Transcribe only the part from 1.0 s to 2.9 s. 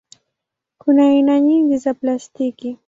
aina nyingi za plastiki.